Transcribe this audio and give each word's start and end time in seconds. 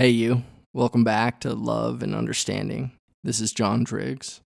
Hey, 0.00 0.08
you. 0.08 0.44
Welcome 0.72 1.04
back 1.04 1.40
to 1.40 1.52
Love 1.52 2.02
and 2.02 2.14
Understanding. 2.14 2.92
This 3.22 3.38
is 3.38 3.52
John 3.52 3.84
Driggs. 3.84 4.40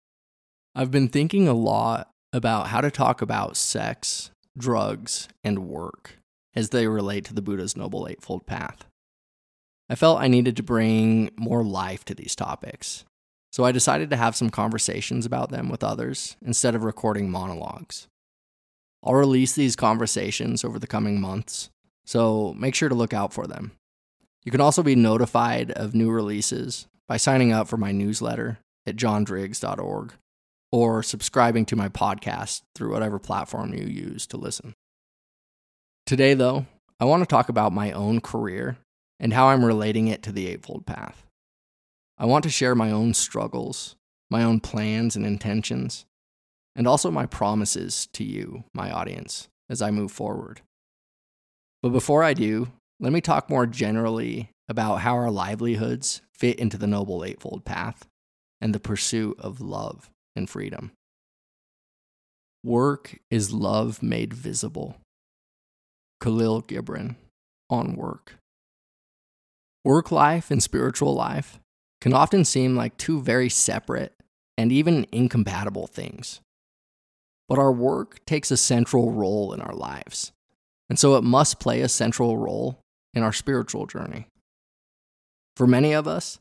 I've 0.75 0.91
been 0.91 1.09
thinking 1.09 1.47
a 1.47 1.53
lot 1.53 2.09
about 2.33 2.69
how 2.69 2.81
to 2.81 2.91
talk 2.91 3.21
about 3.21 3.59
sex, 3.59 4.31
drugs, 4.57 5.29
and 5.45 5.69
work 5.69 6.17
as 6.57 6.71
they 6.71 6.87
relate 6.87 7.27
to 7.27 7.35
the 7.35 7.43
Buddha's 7.43 7.77
Noble 7.77 8.09
Eightfold 8.09 8.47
Path. 8.47 8.87
I 9.91 9.95
felt 9.95 10.23
I 10.23 10.27
needed 10.27 10.57
to 10.57 10.63
bring 10.63 11.31
more 11.37 11.63
life 11.63 12.03
to 12.07 12.15
these 12.15 12.35
topics, 12.35 13.05
so 13.53 13.63
I 13.63 13.73
decided 13.73 14.09
to 14.09 14.17
have 14.17 14.35
some 14.35 14.49
conversations 14.49 15.27
about 15.27 15.51
them 15.51 15.69
with 15.69 15.85
others 15.85 16.35
instead 16.41 16.75
of 16.75 16.83
recording 16.83 17.31
monologues. 17.31 18.09
I'll 19.05 19.13
release 19.13 19.53
these 19.53 19.77
conversations 19.77 20.65
over 20.65 20.79
the 20.79 20.87
coming 20.87 21.21
months, 21.21 21.69
so 22.07 22.55
make 22.57 22.75
sure 22.75 22.89
to 22.89 22.95
look 22.95 23.13
out 23.13 23.35
for 23.35 23.47
them. 23.47 23.73
You 24.45 24.51
can 24.51 24.61
also 24.61 24.83
be 24.83 24.97
notified 24.97 25.71
of 25.71 25.95
new 25.95 26.11
releases 26.11 26.87
by 27.07 27.17
signing 27.17 27.53
up 27.53 27.69
for 27.69 27.77
my 27.77 27.93
newsletter 27.93 28.59
at 28.87 28.97
johndriggs.org 28.97 30.15
or 30.73 31.03
subscribing 31.03 31.67
to 31.67 31.77
my 31.77 31.89
podcast 31.89 32.63
through 32.75 32.93
whatever 32.93 33.19
platform 33.19 33.75
you 33.75 33.85
use 33.85 34.27
to 34.29 34.37
listen. 34.37 34.75
Today, 36.07 36.35
though, 36.35 36.67
I 36.99 37.05
want 37.05 37.23
to 37.23 37.27
talk 37.27 37.49
about 37.49 37.73
my 37.73 37.93
own 37.93 38.21
career 38.21 38.79
and 39.21 39.33
how 39.33 39.49
I'm 39.49 39.65
relating 39.65 40.09
it 40.09 40.23
to 40.25 40.33
the 40.33 40.49
Eightfold 40.49 40.87
Path. 40.87 41.25
I 42.19 42.27
want 42.27 42.43
to 42.45 42.51
share 42.51 42.75
my 42.75 42.91
own 42.91 43.15
struggles, 43.15 43.97
my 44.31 44.43
own 44.43 44.61
plans 44.61 45.15
and 45.15 45.25
intentions, 45.25 46.07
and 46.75 46.89
also 46.89 47.11
my 47.11 47.27
promises 47.27 48.09
to 48.15 48.25
you, 48.25 48.65
my 48.75 48.91
audience, 48.91 49.49
as 49.69 49.83
I 49.83 49.91
move 49.91 50.11
forward. 50.11 50.63
But 51.83 51.91
before 51.91 52.25
I 52.25 52.35
do, 52.35 52.69
let 53.03 53.13
me 53.13 53.21
talk 53.21 53.51
more 53.51 53.67
generally 53.67 54.51
about 54.69 55.01
how 55.01 55.15
our 55.15 55.31
livelihoods 55.31 56.23
fit 56.33 56.59
into 56.61 56.79
the 56.79 56.87
Noble 56.87 57.25
Eightfold 57.25 57.65
Path 57.65 58.07
and 58.61 58.73
the 58.73 58.81
pursuit 58.81 59.39
of 59.41 59.61
love 59.61 60.09
and 60.37 60.49
freedom. 60.49 60.93
Work 62.63 63.19
is 63.29 63.53
love 63.53 64.05
made 64.05 64.33
visible. 64.33 64.97
Kahlil 66.23 66.65
Gibran 66.65 67.17
on 67.69 67.97
work. 67.97 68.37
Work 69.85 70.13
life 70.13 70.53
and 70.53 70.63
spiritual 70.63 71.13
life 71.13 71.59
can 72.01 72.15
often 72.15 72.45
seem 72.45 72.77
like 72.77 72.97
two 72.97 73.21
very 73.21 73.49
separate 73.49 74.15
and 74.57 74.71
even 74.71 75.09
incompatible 75.11 75.89
things. 75.89 76.41
But 77.49 77.59
our 77.59 77.73
work 77.73 78.25
takes 78.27 78.53
a 78.53 78.57
central 78.57 79.11
role 79.11 79.53
in 79.53 79.61
our 79.61 79.75
lives, 79.75 80.31
and 80.89 81.01
so 81.01 81.17
it 81.17 81.25
must 81.25 81.59
play 81.59 81.81
a 81.81 81.89
central 81.89 82.39
role 82.39 82.82
in 83.15 83.23
our 83.23 83.33
spiritual 83.33 83.87
journey. 83.87 84.27
For 85.57 85.67
many 85.67 85.93
of 85.93 86.09
us, 86.09 86.39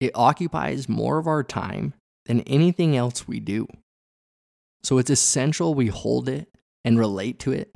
it 0.00 0.12
occupies 0.14 0.88
more 0.88 1.18
of 1.18 1.26
our 1.26 1.42
time 1.42 1.94
than 2.26 2.40
anything 2.42 2.96
else 2.96 3.26
we 3.26 3.40
do. 3.40 3.66
So 4.82 4.98
it's 4.98 5.10
essential 5.10 5.74
we 5.74 5.88
hold 5.88 6.28
it 6.28 6.48
and 6.84 6.98
relate 6.98 7.38
to 7.40 7.52
it 7.52 7.74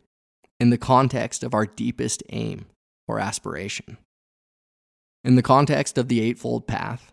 in 0.58 0.70
the 0.70 0.78
context 0.78 1.42
of 1.42 1.54
our 1.54 1.66
deepest 1.66 2.22
aim 2.30 2.66
or 3.06 3.18
aspiration. 3.18 3.98
In 5.22 5.36
the 5.36 5.42
context 5.42 5.98
of 5.98 6.08
the 6.08 6.20
Eightfold 6.20 6.66
Path, 6.66 7.12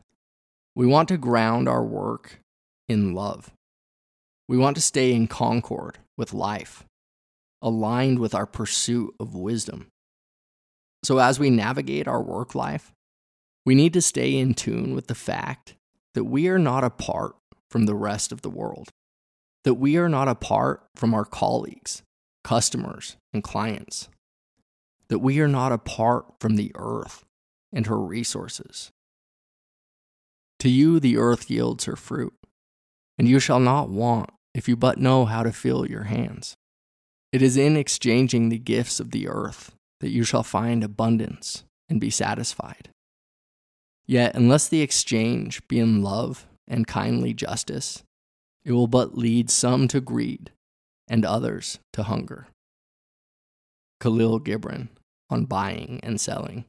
we 0.76 0.86
want 0.86 1.10
to 1.10 1.18
ground 1.18 1.68
our 1.68 1.84
work 1.84 2.40
in 2.88 3.14
love. 3.14 3.52
We 4.48 4.58
want 4.58 4.76
to 4.76 4.82
stay 4.82 5.14
in 5.14 5.28
concord 5.28 5.98
with 6.18 6.34
life, 6.34 6.86
aligned 7.62 8.20
with 8.20 8.36
our 8.36 8.46
pursuit 8.46 9.14
of 9.20 9.36
wisdom 9.36 9.88
so, 11.04 11.18
as 11.18 11.40
we 11.40 11.50
navigate 11.50 12.08
our 12.08 12.22
work 12.22 12.54
life, 12.54 12.94
we 13.66 13.76
need 13.76 13.94
to 13.94 14.02
stay 14.02 14.38
in 14.38 14.54
tune 14.54 14.94
with 14.94 15.08
the 15.08 15.16
fact 15.16 15.76
that 16.14 16.26
we 16.26 16.48
are 16.48 16.60
not 16.60 16.84
apart 16.84 17.36
from 17.70 17.86
the 17.86 17.96
rest 17.96 18.32
of 18.32 18.42
the 18.42 18.50
world, 18.50 18.90
that 19.64 19.76
we 19.76 19.98
are 19.98 20.10
not 20.10 20.28
apart 20.28 20.84
from 20.96 21.14
our 21.14 21.26
colleagues, 21.26 22.04
customers, 22.44 23.18
and 23.34 23.44
clients, 23.44 24.10
that 25.10 25.20
we 25.20 25.40
are 25.40 25.48
not 25.48 25.72
apart 25.72 26.26
from 26.40 26.56
the 26.56 26.72
earth 26.76 27.24
and 27.74 27.88
her 27.88 28.00
resources. 28.00 28.92
To 30.60 30.70
you, 30.70 31.00
the 31.00 31.18
earth 31.18 31.50
yields 31.50 31.86
her 31.86 31.96
fruit, 31.96 32.34
and 33.18 33.28
you 33.28 33.40
shall 33.40 33.60
not 33.60 33.90
want 33.90 34.30
if 34.54 34.68
you 34.68 34.76
but 34.76 35.00
know 35.00 35.26
how 35.26 35.42
to 35.44 35.52
fill 35.52 35.90
your 35.90 36.04
hands. 36.04 36.56
It 37.32 37.42
is 37.42 37.58
in 37.58 37.78
exchanging 37.78 38.50
the 38.50 38.60
gifts 38.60 39.00
of 39.00 39.12
the 39.12 39.28
earth 39.28 39.72
that 40.02 40.10
you 40.10 40.24
shall 40.24 40.44
find 40.44 40.84
abundance 40.84 41.64
and 41.90 42.02
be 42.02 42.10
satisfied. 42.10 42.90
Yet, 44.06 44.36
unless 44.36 44.68
the 44.68 44.82
exchange 44.82 45.66
be 45.68 45.80
in 45.80 46.04
love 46.04 46.46
and 46.68 46.86
kindly 46.86 47.34
justice, 47.34 48.04
it 48.66 48.74
will 48.74 48.88
but 48.88 49.18
lead 49.18 49.50
some 49.50 49.88
to 49.88 50.02
greed 50.02 50.52
and 51.08 51.24
others 51.24 51.80
to 51.94 52.04
hunger. 52.04 52.48
Kahlil 54.02 54.44
Gibran 54.44 54.90
on 55.30 55.46
buying 55.46 56.00
and 56.04 56.20
selling. 56.20 56.66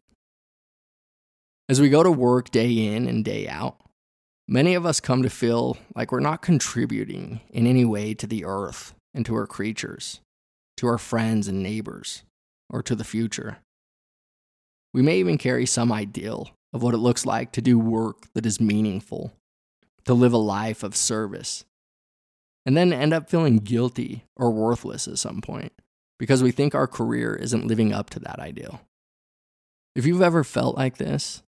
As 1.69 1.81
we 1.81 1.89
go 1.89 2.03
to 2.03 2.13
work 2.13 2.51
day 2.51 2.71
in 2.71 3.09
and 3.09 3.25
day 3.25 3.49
out, 3.49 3.77
many 4.47 4.75
of 4.75 4.85
us 4.85 5.01
come 5.01 5.23
to 5.23 5.31
feel 5.31 5.79
like 5.97 6.13
we're 6.13 6.21
not 6.21 6.43
contributing 6.43 7.41
in 7.51 7.67
any 7.67 7.85
way 7.85 8.15
to 8.15 8.27
the 8.27 8.45
earth 8.45 8.95
and 9.15 9.25
to 9.27 9.35
her 9.35 9.47
creatures, 9.47 10.21
to 10.77 10.87
our 10.87 10.99
friends 10.99 11.49
and 11.49 11.63
neighbors, 11.63 12.25
or 12.73 12.83
to 12.83 12.97
the 12.97 13.05
future. 13.05 13.59
We 14.93 15.03
may 15.03 15.19
even 15.19 15.39
carry 15.39 15.67
some 15.67 15.93
ideal 15.93 16.51
of 16.73 16.83
what 16.83 16.95
it 16.95 16.99
looks 16.99 17.25
like 17.25 17.53
to 17.53 17.63
do 17.63 17.79
work 17.79 18.33
that 18.35 18.47
is 18.47 18.61
meaningful, 18.61 19.33
to 20.07 20.15
live 20.15 20.33
a 20.33 20.39
life 20.39 20.83
of 20.83 20.97
service, 20.97 21.65
and 22.65 22.77
then 22.77 22.93
end 22.93 23.13
up 23.13 23.31
feeling 23.31 23.59
guilty 23.59 24.25
or 24.37 24.51
worthless 24.51 25.07
at 25.07 25.19
some 25.19 25.41
point 25.41 25.73
because 26.19 26.43
we 26.43 26.51
think 26.51 26.75
our 26.75 26.87
career 26.87 27.35
isn't 27.35 27.67
living 27.67 27.93
up 27.93 28.09
to 28.11 28.21
that 28.21 28.39
ideal. 28.39 28.81
If 29.95 30.07
you've 30.07 30.23
ever 30.23 30.45
felt 30.45 30.77
like 30.77 30.97
this, 30.97 31.43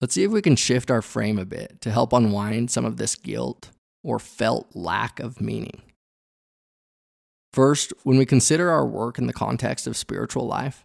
let's 0.00 0.14
see 0.14 0.24
if 0.24 0.30
we 0.30 0.42
can 0.42 0.56
shift 0.56 0.90
our 0.90 1.02
frame 1.02 1.38
a 1.38 1.44
bit 1.44 1.80
to 1.80 1.90
help 1.90 2.12
unwind 2.12 2.70
some 2.70 2.84
of 2.84 2.98
this 2.98 3.16
guilt 3.16 3.70
or 4.04 4.18
felt 4.18 4.68
lack 4.74 5.20
of 5.20 5.40
meaning. 5.40 5.82
First, 7.52 7.92
when 8.04 8.16
we 8.16 8.26
consider 8.26 8.70
our 8.70 8.86
work 8.86 9.18
in 9.18 9.26
the 9.26 9.32
context 9.32 9.86
of 9.86 9.96
spiritual 9.96 10.46
life, 10.46 10.84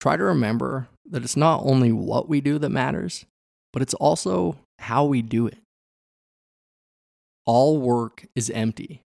try 0.00 0.16
to 0.16 0.22
remember 0.24 0.88
that 1.04 1.24
it's 1.24 1.36
not 1.36 1.62
only 1.64 1.90
what 1.92 2.28
we 2.28 2.40
do 2.40 2.58
that 2.58 2.68
matters, 2.68 3.26
but 3.72 3.82
it's 3.82 3.94
also 3.94 4.56
how 4.78 5.04
we 5.04 5.22
do 5.22 5.46
it. 5.46 5.58
All 7.44 7.80
work 7.80 8.26
is 8.36 8.50
empty, 8.50 9.02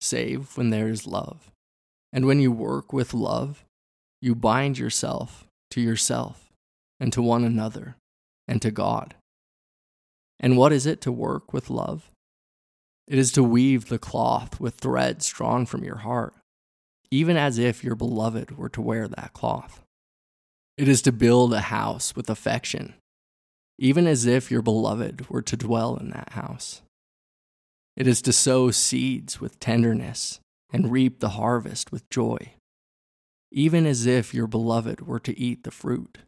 save 0.00 0.56
when 0.56 0.70
there 0.70 0.88
is 0.88 1.06
love. 1.06 1.52
And 2.12 2.26
when 2.26 2.40
you 2.40 2.50
work 2.50 2.92
with 2.92 3.14
love, 3.14 3.64
you 4.20 4.34
bind 4.34 4.78
yourself 4.78 5.46
to 5.70 5.80
yourself 5.80 6.52
and 6.98 7.12
to 7.12 7.22
one 7.22 7.44
another 7.44 7.96
and 8.48 8.60
to 8.62 8.70
God. 8.70 9.14
And 10.40 10.56
what 10.56 10.72
is 10.72 10.86
it 10.86 11.00
to 11.02 11.12
work 11.12 11.52
with 11.52 11.70
love? 11.70 12.10
It 13.06 13.18
is 13.18 13.32
to 13.32 13.42
weave 13.42 13.88
the 13.88 13.98
cloth 13.98 14.60
with 14.60 14.76
threads 14.76 15.28
drawn 15.28 15.66
from 15.66 15.84
your 15.84 15.98
heart, 15.98 16.34
even 17.10 17.36
as 17.36 17.58
if 17.58 17.84
your 17.84 17.94
beloved 17.94 18.56
were 18.56 18.70
to 18.70 18.80
wear 18.80 19.08
that 19.08 19.32
cloth. 19.34 19.82
It 20.78 20.88
is 20.88 21.02
to 21.02 21.12
build 21.12 21.52
a 21.52 21.60
house 21.60 22.16
with 22.16 22.30
affection, 22.30 22.94
even 23.78 24.06
as 24.06 24.24
if 24.24 24.50
your 24.50 24.62
beloved 24.62 25.28
were 25.28 25.42
to 25.42 25.56
dwell 25.56 25.96
in 25.96 26.10
that 26.10 26.30
house. 26.30 26.82
It 27.96 28.06
is 28.06 28.22
to 28.22 28.32
sow 28.32 28.70
seeds 28.70 29.40
with 29.40 29.60
tenderness 29.60 30.40
and 30.72 30.90
reap 30.90 31.20
the 31.20 31.30
harvest 31.30 31.92
with 31.92 32.08
joy, 32.08 32.54
even 33.52 33.86
as 33.86 34.06
if 34.06 34.34
your 34.34 34.46
beloved 34.46 35.06
were 35.06 35.20
to 35.20 35.38
eat 35.38 35.62
the 35.62 35.70
fruit. 35.70 36.18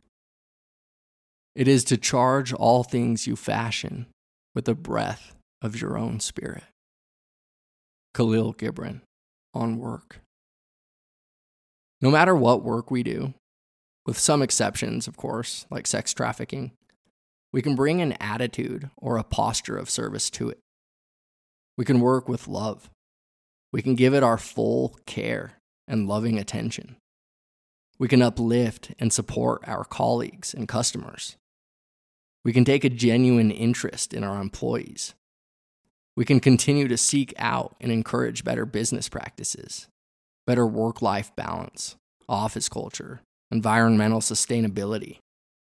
It 1.55 1.67
is 1.67 1.85
to 1.85 1.97
charge 1.97 2.53
all 2.53 2.85
things 2.85 3.27
you 3.27 3.35
fashion 3.35 4.07
with 4.55 4.69
a 4.69 4.75
breath 4.75 5.36
of 5.67 5.81
your 5.81 5.99
own 5.99 6.21
spirit. 6.21 6.65
Kahlil 8.15 8.57
Gibran 8.57 9.03
on 9.53 9.79
work. 9.79 10.21
No 12.01 12.11
matter 12.11 12.35
what 12.35 12.63
work 12.63 12.91
we 12.91 13.03
do, 13.03 13.35
with 14.07 14.19
some 14.19 14.41
exceptions, 14.41 15.07
of 15.07 15.17
course, 15.17 15.67
like 15.71 15.87
sex 15.87 16.15
trafficking, 16.15 16.73
we 17.53 17.61
can 17.61 17.75
bring 17.75 18.01
an 18.01 18.13
attitude 18.21 18.91
or 18.97 19.19
a 19.19 19.25
posture 19.25 19.77
of 19.77 19.91
service 19.91 20.31
to 20.31 20.49
it. 20.49 20.59
We 21.77 21.85
can 21.85 22.01
work 22.01 22.29
with 22.29 22.49
love. 22.49 22.89
We 23.73 23.83
can 23.83 23.95
give 23.95 24.15
it 24.15 24.23
our 24.23 24.39
full 24.39 24.99
care 25.07 25.55
and 25.89 26.09
loving 26.09 26.39
attention. 26.39 26.97
We 27.99 28.09
can 28.09 28.23
uplift 28.23 28.93
and 28.99 29.13
support 29.13 29.67
our 29.67 29.85
colleagues 29.85 30.55
and 30.55 30.69
customers. 30.69 31.37
We 32.45 32.53
can 32.53 32.65
take 32.65 32.85
a 32.85 32.91
genuine 32.91 33.51
interest 33.51 34.15
in 34.15 34.23
our 34.23 34.41
employees 34.41 35.15
we 36.17 36.25
can 36.25 36.41
continue 36.41 36.89
to 36.89 36.97
seek 36.97 37.35
out 37.39 37.77
and 37.81 37.93
encourage 37.93 38.45
better 38.45 38.65
business 38.65 39.09
practices, 39.09 39.87
better 40.47 40.67
work 40.67 41.03
life 41.03 41.35
balance, 41.37 41.97
office 42.29 42.69
culture, 42.69 43.21
environmental 43.51 44.21
sustainability, 44.21 45.19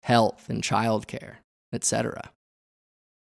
health 0.03 0.49
and 0.49 0.63
childcare, 0.63 1.37
etc. 1.73 2.31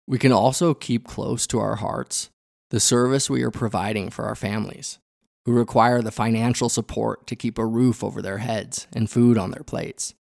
We 0.06 0.19
can 0.19 0.31
also 0.31 0.74
keep 0.74 1.07
close 1.07 1.48
to 1.48 1.59
our 1.59 1.77
hearts 1.77 2.30
the 2.69 2.80
service 2.80 3.30
we 3.30 3.44
are 3.44 3.51
providing 3.51 4.10
for 4.10 4.25
our 4.25 4.36
families, 4.36 5.00
who 5.45 5.53
require 5.53 6.01
the 6.01 6.12
financial 6.12 6.68
support 6.68 7.25
to 7.27 7.36
keep 7.36 7.57
a 7.57 7.65
roof 7.65 8.03
over 8.03 8.21
their 8.21 8.39
heads 8.39 8.88
and 8.92 9.10
food 9.10 9.38
on 9.38 9.51
their 9.51 9.63
plates, 9.63 10.13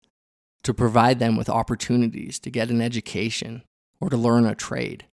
to 0.63 0.73
provide 0.73 1.19
them 1.19 1.35
with 1.35 1.49
opportunities 1.49 2.39
to 2.39 2.49
get 2.49 2.69
an 2.69 2.81
education 2.81 3.63
or 3.99 4.09
to 4.09 4.15
learn 4.15 4.45
a 4.45 4.55
trade, 4.55 5.05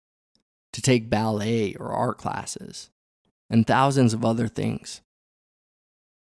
to 0.75 0.83
take 0.83 1.09
ballet 1.09 1.75
or 1.77 1.93
art 1.93 2.19
classes, 2.19 2.91
and 3.49 3.67
thousands 3.67 4.13
of 4.13 4.25
other 4.25 4.49
things. 4.49 5.01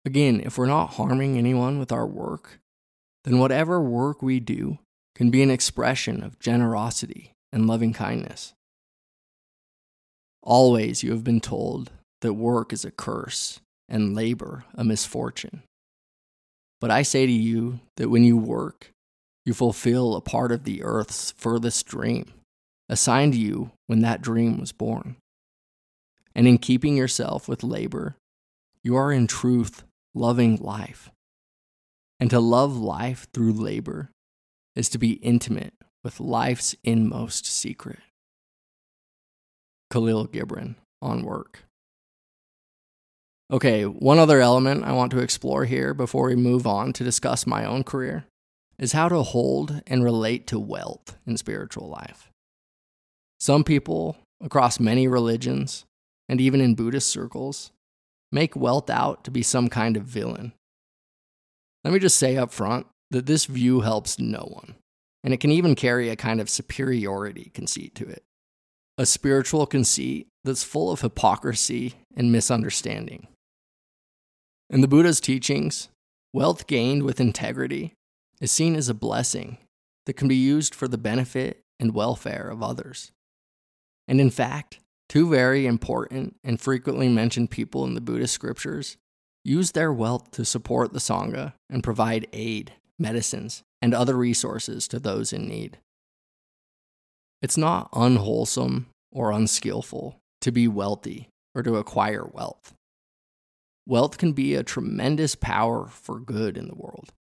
Again, 0.05 0.41
if 0.43 0.56
we're 0.56 0.67
not 0.67 0.95
harming 0.95 1.37
anyone 1.37 1.79
with 1.79 1.93
our 1.93 2.06
work, 2.06 2.59
then 3.25 3.39
whatever 3.39 3.81
work 3.81 4.23
we 4.23 4.41
do 4.41 4.79
can 5.15 5.31
be 5.31 5.43
an 5.43 5.50
expression 5.50 6.23
of 6.23 6.39
generosity 6.39 7.33
and 7.53 7.67
loving 7.67 7.93
kindness. 7.93 8.55
Always 10.43 11.03
you 11.03 11.11
have 11.11 11.25
been 11.25 11.41
told 11.41 11.91
that 12.23 12.33
work 12.33 12.73
is 12.73 12.85
a 12.85 12.91
curse 12.91 13.61
and 13.87 14.15
labor 14.15 14.65
a 14.75 14.83
misfortune. 14.83 15.62
But 16.81 16.91
I 16.91 17.03
say 17.03 17.27
to 17.27 17.33
you 17.33 17.81
that 17.97 18.09
when 18.09 18.25
you 18.25 18.39
work, 18.39 18.93
you 19.44 19.53
fulfill 19.53 20.15
a 20.15 20.23
part 20.23 20.53
of 20.53 20.65
the 20.65 20.83
earth's 20.83 21.33
furthest 21.33 21.87
dream, 21.87 22.33
assigned 22.88 23.35
you 23.35 23.70
when 23.87 24.00
that 24.00 24.23
dream 24.23 24.58
was 24.58 24.73
born. 24.73 25.17
And 26.35 26.46
in 26.46 26.58
keeping 26.58 26.96
yourself 26.96 27.49
with 27.49 27.62
labor, 27.62 28.17
you 28.82 28.96
are 28.96 29.12
in 29.12 29.26
truth 29.26 29.85
loving 30.14 30.56
life. 30.56 31.11
And 32.20 32.31
to 32.31 32.40
love 32.40 32.76
life 32.76 33.26
through 33.32 33.52
labor 33.52 34.11
is 34.75 34.88
to 34.90 34.99
be 34.99 35.12
intimate 35.14 35.75
with 36.05 36.20
life's 36.20 36.75
inmost 36.85 37.46
secret. 37.46 37.99
Kahlil 39.93 40.29
Gibran 40.29 40.76
on 41.00 41.23
work. 41.23 41.64
Okay, 43.50 43.84
one 43.84 44.19
other 44.19 44.41
element 44.41 44.84
I 44.84 44.93
want 44.93 45.11
to 45.12 45.20
explore 45.20 45.64
here 45.64 45.94
before 45.94 46.26
we 46.26 46.37
move 46.37 46.67
on 46.67 46.93
to 46.93 47.05
discuss 47.05 47.46
my 47.46 47.64
own 47.64 47.82
career 47.82 48.26
is 48.79 48.93
how 48.93 49.08
to 49.08 49.23
hold 49.23 49.82
and 49.87 50.05
relate 50.05 50.46
to 50.49 50.58
wealth 50.58 51.17
in 51.26 51.37
spiritual 51.37 51.88
life. 51.88 52.31
Some 53.40 53.64
people 53.64 54.17
across 54.43 54.81
many 54.81 55.06
religions, 55.06 55.85
and 56.29 56.40
even 56.40 56.61
in 56.61 56.75
Buddhist 56.75 57.08
circles, 57.08 57.70
make 58.32 58.56
wealth 58.56 58.90
out 58.90 59.25
to 59.25 59.31
be 59.31 59.43
some 59.43 59.69
kind 59.69 59.96
of 59.96 60.05
villain. 60.05 60.52
Let 61.85 61.93
me 61.93 61.99
just 61.99 62.19
say 62.19 62.37
up 62.37 62.52
front 62.52 62.87
that 63.11 63.26
this 63.26 63.46
view 63.46 63.81
helps 63.81 64.19
no 64.19 64.49
one, 64.52 64.75
and 65.25 65.32
it 65.32 65.40
can 65.40 65.52
even 65.52 65.75
carry 65.75 66.08
a 66.08 66.17
kind 66.17 66.40
of 66.40 66.50
superiority 66.50 67.50
conceit 67.55 67.94
to 67.96 68.08
it. 68.08 68.23
A 68.99 69.06
spiritual 69.06 69.67
conceit 69.67 70.26
that's 70.44 70.64
full 70.64 70.91
of 70.91 71.00
hypocrisy 71.00 71.94
and 72.17 72.32
misunderstanding. 72.32 73.29
In 74.69 74.81
the 74.81 74.88
Buddha's 74.88 75.20
teachings, 75.20 75.88
wealth 76.32 76.67
gained 76.67 77.05
with 77.05 77.20
integrity 77.20 77.94
is 78.41 78.52
seen 78.52 78.75
as 78.75 78.88
a 78.88 78.94
blessing 78.94 79.58
that 80.06 80.14
can 80.14 80.29
be 80.29 80.37
used 80.37 80.75
for 80.75 80.88
the 80.88 80.99
benefit 80.99 81.61
and 81.81 81.94
welfare 81.94 82.49
of 82.50 82.62
others. 82.62 83.12
And 84.08 84.20
in 84.20 84.31
fact, 84.31 84.81
two 85.08 85.28
very 85.28 85.66
important 85.66 86.37
and 86.43 86.60
frequently 86.60 87.08
mentioned 87.08 87.50
people 87.50 87.84
in 87.84 87.94
the 87.94 88.00
Buddhist 88.00 88.34
scriptures 88.34 88.96
use 89.44 89.72
their 89.72 89.93
wealth 89.93 90.31
to 90.32 90.44
support 90.44 90.93
the 90.93 90.99
Sangha 90.99 91.52
and 91.70 91.84
provide 91.84 92.26
aid, 92.32 92.72
medicines, 92.99 93.62
and 93.81 93.94
other 93.94 94.16
resources 94.16 94.88
to 94.88 94.99
those 94.99 95.32
in 95.32 95.46
need. 95.46 95.78
It's 97.40 97.56
not 97.56 97.88
unwholesome 97.93 98.87
or 99.12 99.31
unskillful 99.31 100.19
to 100.40 100.50
be 100.50 100.66
wealthy 100.66 101.28
or 101.55 101.62
to 101.62 101.76
acquire 101.76 102.25
wealth. 102.25 102.75
Wealth 103.87 104.19
can 104.19 104.32
be 104.32 104.55
a 104.55 104.62
tremendous 104.62 105.34
power 105.34 105.87
for 105.87 106.19
good 106.19 106.58
in 106.58 106.69
the 106.69 106.75
world. 106.75 107.12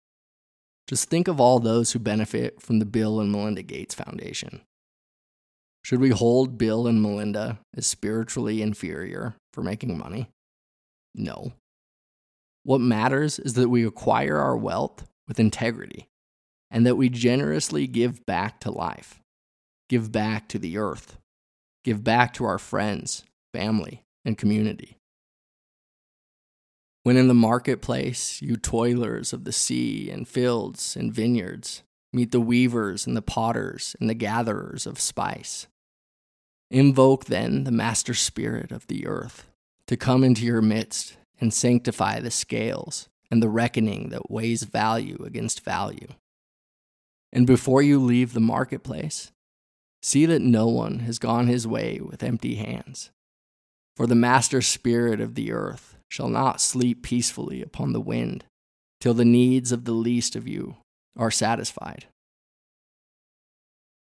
Just 0.88 1.10
think 1.10 1.28
of 1.28 1.40
all 1.40 1.60
those 1.60 1.92
who 1.92 2.00
benefit 2.00 2.62
from 2.62 2.80
the 2.80 2.86
Bill 2.86 3.20
and 3.20 3.32
Melinda 3.32 3.62
Gates 3.62 3.94
Foundation. 3.94 4.62
Should 5.88 6.02
we 6.02 6.10
hold 6.10 6.58
Bill 6.58 6.86
and 6.86 7.02
Melinda 7.02 7.60
as 7.74 7.88
spiritually 7.88 8.62
inferior 8.62 9.38
for 9.54 9.64
making 9.64 9.98
money? 9.98 10.30
No. 11.16 11.54
What 12.64 12.82
matters 12.82 13.40
is 13.40 13.54
that 13.54 13.70
we 13.70 13.86
acquire 13.86 14.38
our 14.38 14.58
wealth 14.58 15.08
with 15.30 15.40
integrity 15.40 16.10
and 16.70 16.86
that 16.86 16.98
we 16.98 17.08
generously 17.08 17.88
give 17.88 18.26
back 18.26 18.60
to 18.60 18.70
life, 18.70 19.22
give 19.88 20.12
back 20.12 20.50
to 20.50 20.60
the 20.60 20.78
earth, 20.78 21.16
give 21.86 22.04
back 22.04 22.34
to 22.34 22.44
our 22.44 22.60
friends, 22.60 23.24
family, 23.54 24.04
and 24.26 24.38
community. 24.38 24.98
When 27.04 27.16
in 27.16 27.30
the 27.30 27.34
marketplace, 27.34 28.42
you 28.42 28.58
toilers 28.58 29.32
of 29.32 29.46
the 29.46 29.54
sea 29.54 30.12
and 30.12 30.28
fields 30.28 30.98
and 30.98 31.14
vineyards 31.14 31.84
meet 32.12 32.34
the 32.34 32.42
weavers 32.42 33.08
and 33.08 33.16
the 33.16 33.22
potters 33.22 33.96
and 34.02 34.10
the 34.10 34.14
gatherers 34.14 34.86
of 34.86 35.00
spice. 35.00 35.68
Invoke 36.70 37.26
then 37.26 37.64
the 37.64 37.72
master 37.72 38.14
spirit 38.14 38.72
of 38.72 38.88
the 38.88 39.08
earth 39.08 39.48
to 39.88 39.96
come 39.96 40.24
into 40.24 40.44
your 40.46 40.62
midst 40.62 41.16
and 41.40 41.54
sanctify 41.54 42.20
the 42.20 42.32
scales 42.32 43.08
and 43.32 43.42
the 43.42 43.50
reckoning 43.50 44.10
that 44.10 44.30
weighs 44.30 44.64
value 44.64 45.24
against 45.26 45.64
value. 45.64 46.08
And 47.32 47.48
before 47.48 47.82
you 47.82 48.00
leave 48.00 48.34
the 48.34 48.42
marketplace, 48.42 49.32
see 50.02 50.26
that 50.26 50.42
no 50.42 50.68
one 50.68 51.00
has 51.00 51.20
gone 51.20 51.48
his 51.48 51.66
way 51.66 52.00
with 52.02 52.24
empty 52.24 52.56
hands. 52.56 53.12
For 53.96 54.06
the 54.06 54.16
master 54.16 54.62
spirit 54.62 55.22
of 55.22 55.36
the 55.36 55.52
earth 55.52 55.96
shall 56.10 56.30
not 56.30 56.62
sleep 56.62 57.02
peacefully 57.02 57.62
upon 57.62 57.94
the 57.94 58.02
wind 58.02 58.44
till 59.00 59.14
the 59.14 59.26
needs 59.26 59.72
of 59.72 59.86
the 59.86 59.94
least 59.94 60.36
of 60.36 60.48
you 60.48 60.78
are 61.16 61.32
satisfied. 61.32 62.06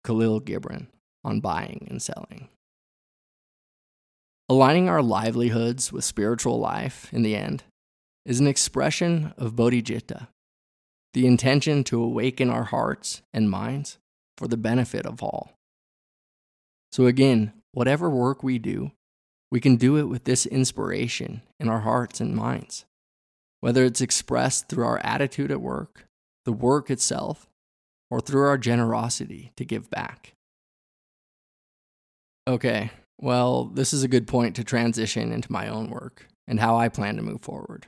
Kahlil 0.05 0.41
Gibran 0.43 0.87
on 1.25 1.41
buying 1.41 1.87
and 1.91 2.03
selling. 2.03 2.49
Aligning 4.49 4.89
our 4.89 5.03
livelihoods 5.03 5.93
with 5.93 6.05
spiritual 6.05 6.59
life 6.59 7.13
in 7.13 7.23
the 7.23 7.37
end 7.37 7.63
is 8.27 8.41
an 8.41 8.47
expression 8.47 9.33
of 9.39 9.55
bodhicitta, 9.55 10.29
the 11.15 11.27
intention 11.27 11.85
to 11.85 12.03
awaken 12.03 12.51
our 12.51 12.65
hearts 12.65 13.23
and 13.33 13.51
minds 13.51 13.99
for 14.37 14.49
the 14.49 14.57
benefit 14.57 15.07
of 15.07 15.23
all. 15.23 15.53
So, 16.93 17.07
again, 17.07 17.53
whatever 17.73 18.11
work 18.11 18.43
we 18.43 18.59
do, 18.59 18.91
we 19.51 19.61
can 19.61 19.77
do 19.77 19.97
it 19.97 20.09
with 20.09 20.25
this 20.25 20.47
inspiration 20.47 21.43
in 21.59 21.69
our 21.69 21.81
hearts 21.81 22.21
and 22.21 22.35
minds, 22.35 22.85
whether 23.61 23.85
it's 23.85 24.01
expressed 24.01 24.69
through 24.69 24.85
our 24.85 24.99
attitude 24.99 25.51
at 25.51 25.61
work, 25.61 26.07
the 26.45 26.53
work 26.53 26.91
itself, 26.91 27.49
or 28.11 28.21
through 28.21 28.47
our 28.47 28.59
generosity 28.59 29.53
to 29.57 29.65
give 29.65 29.91
back. 29.91 30.35
Okay, 32.51 32.91
well, 33.21 33.67
this 33.67 33.93
is 33.93 34.03
a 34.03 34.09
good 34.09 34.27
point 34.27 34.57
to 34.57 34.65
transition 34.65 35.31
into 35.31 35.53
my 35.53 35.69
own 35.69 35.89
work 35.89 36.27
and 36.49 36.59
how 36.59 36.77
I 36.77 36.89
plan 36.89 37.15
to 37.15 37.23
move 37.23 37.43
forward. 37.43 37.87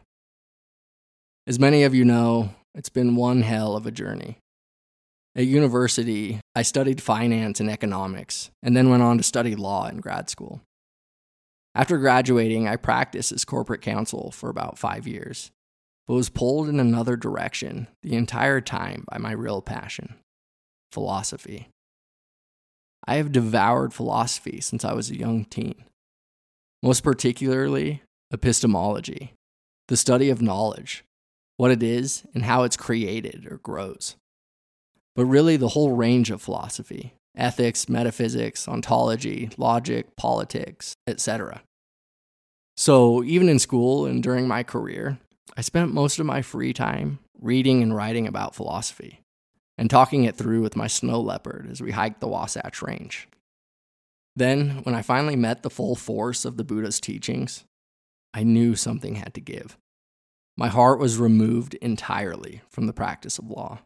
As 1.48 1.58
many 1.58 1.82
of 1.82 1.96
you 1.96 2.04
know, 2.04 2.54
it's 2.72 2.88
been 2.88 3.16
one 3.16 3.42
hell 3.42 3.74
of 3.74 3.86
a 3.86 3.90
journey. 3.90 4.38
At 5.34 5.46
university, 5.46 6.38
I 6.54 6.62
studied 6.62 7.02
finance 7.02 7.58
and 7.58 7.68
economics, 7.68 8.52
and 8.62 8.76
then 8.76 8.88
went 8.88 9.02
on 9.02 9.16
to 9.16 9.24
study 9.24 9.56
law 9.56 9.88
in 9.88 9.96
grad 9.96 10.30
school. 10.30 10.60
After 11.74 11.98
graduating, 11.98 12.68
I 12.68 12.76
practiced 12.76 13.32
as 13.32 13.44
corporate 13.44 13.82
counsel 13.82 14.30
for 14.30 14.48
about 14.48 14.78
five 14.78 15.08
years, 15.08 15.50
but 16.06 16.14
was 16.14 16.28
pulled 16.28 16.68
in 16.68 16.78
another 16.78 17.16
direction 17.16 17.88
the 18.04 18.14
entire 18.14 18.60
time 18.60 19.06
by 19.10 19.18
my 19.18 19.32
real 19.32 19.60
passion 19.60 20.14
philosophy. 20.92 21.68
I 23.06 23.16
have 23.16 23.32
devoured 23.32 23.92
philosophy 23.92 24.60
since 24.60 24.84
I 24.84 24.92
was 24.92 25.10
a 25.10 25.18
young 25.18 25.44
teen, 25.44 25.84
most 26.82 27.02
particularly 27.02 28.02
epistemology, 28.32 29.32
the 29.88 29.96
study 29.96 30.30
of 30.30 30.40
knowledge, 30.40 31.04
what 31.56 31.70
it 31.70 31.82
is, 31.82 32.24
and 32.34 32.44
how 32.44 32.62
it's 32.62 32.76
created 32.76 33.46
or 33.50 33.58
grows. 33.58 34.16
But 35.14 35.26
really, 35.26 35.56
the 35.56 35.68
whole 35.68 35.94
range 35.94 36.30
of 36.30 36.40
philosophy 36.40 37.14
ethics, 37.34 37.88
metaphysics, 37.88 38.68
ontology, 38.68 39.48
logic, 39.56 40.14
politics, 40.16 40.94
etc. 41.06 41.62
So, 42.76 43.24
even 43.24 43.48
in 43.48 43.58
school 43.58 44.04
and 44.04 44.22
during 44.22 44.46
my 44.46 44.62
career, 44.62 45.18
I 45.56 45.62
spent 45.62 45.94
most 45.94 46.18
of 46.18 46.26
my 46.26 46.42
free 46.42 46.72
time 46.72 47.20
reading 47.40 47.82
and 47.82 47.94
writing 47.94 48.26
about 48.26 48.54
philosophy 48.54 49.21
and 49.82 49.90
talking 49.90 50.22
it 50.22 50.36
through 50.36 50.62
with 50.62 50.76
my 50.76 50.86
snow 50.86 51.20
leopard 51.20 51.66
as 51.68 51.82
we 51.82 51.90
hiked 51.90 52.20
the 52.20 52.28
Wasatch 52.28 52.82
Range. 52.82 53.26
Then, 54.36 54.78
when 54.84 54.94
I 54.94 55.02
finally 55.02 55.34
met 55.34 55.64
the 55.64 55.70
full 55.70 55.96
force 55.96 56.44
of 56.44 56.56
the 56.56 56.62
Buddha's 56.62 57.00
teachings, 57.00 57.64
I 58.32 58.44
knew 58.44 58.76
something 58.76 59.16
had 59.16 59.34
to 59.34 59.40
give. 59.40 59.76
My 60.56 60.68
heart 60.68 61.00
was 61.00 61.18
removed 61.18 61.74
entirely 61.74 62.62
from 62.70 62.86
the 62.86 62.92
practice 62.92 63.40
of 63.40 63.50
law. 63.50 63.80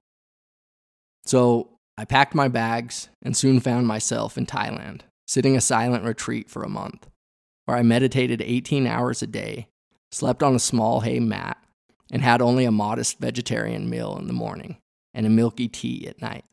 So, 1.25 1.71
I 1.97 2.05
packed 2.05 2.35
my 2.35 2.49
bags 2.49 3.09
and 3.23 3.35
soon 3.35 3.59
found 3.59 3.87
myself 3.87 4.37
in 4.37 4.45
Thailand, 4.45 5.01
sitting 5.27 5.57
a 5.57 5.63
silent 5.63 6.05
retreat 6.05 6.51
for 6.51 6.63
a 6.63 6.69
month, 6.69 7.09
where 7.65 7.79
I 7.79 7.83
meditated 7.83 8.43
18 8.43 8.87
hours 8.87 9.23
a 9.23 9.27
day, 9.27 9.69
slept 10.13 10.43
on 10.43 10.55
a 10.55 10.59
small 10.59 11.01
hay 11.01 11.21
mat, 11.21 11.57
and 12.13 12.21
had 12.21 12.43
only 12.43 12.67
a 12.67 12.71
modest 12.71 13.19
vegetarian 13.19 13.89
meal 13.89 14.15
in 14.19 14.27
the 14.27 14.35
morning 14.35 14.77
and 15.17 15.27
a 15.27 15.31
milky 15.31 15.67
tea 15.67 16.07
at 16.07 16.21
night. 16.21 16.45